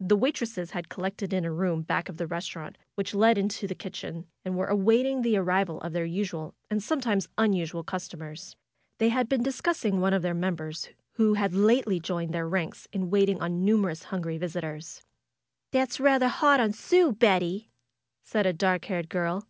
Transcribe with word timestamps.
The 0.00 0.16
waitresses 0.16 0.70
had 0.70 0.88
col 0.88 1.02
lected 1.02 1.34
in 1.34 1.44
a 1.44 1.52
room 1.52 1.82
back 1.82 2.08
of 2.08 2.16
the 2.16 2.26
restaurant, 2.26 2.78
which 2.94 3.12
led 3.14 3.36
into 3.36 3.68
217 3.68 4.24
218 4.24 4.24
FAITH 4.24 4.24
the 4.24 4.24
kitchen, 4.24 4.30
and 4.42 4.56
were 4.56 4.66
awaiting 4.68 5.20
the 5.22 5.36
arrival 5.36 5.78
of 5.82 5.92
their 5.92 6.06
usual, 6.06 6.54
and 6.70 6.82
sometimes 6.82 7.28
unusual, 7.36 7.84
customers. 7.84 8.56
They 8.96 9.10
had 9.10 9.28
been 9.28 9.42
discussing 9.42 10.00
one 10.00 10.14
of 10.14 10.22
their 10.22 10.32
members, 10.32 10.88
who 11.16 11.34
had 11.34 11.52
lately 11.52 12.00
joined 12.00 12.32
their 12.32 12.48
ranks 12.48 12.88
in 12.94 13.10
waiting 13.10 13.42
on 13.42 13.50
the 13.58 13.58
numerous 13.58 14.04
hungry 14.04 14.38
visitors. 14.38 15.02
^'That's 15.74 16.00
rather 16.00 16.28
hard 16.28 16.60
on 16.60 16.72
Sue, 16.72 17.12
Betty 17.12 17.68
said 18.22 18.46
a 18.46 18.54
dark 18.54 18.86
haired 18.86 19.10
girl. 19.10 19.46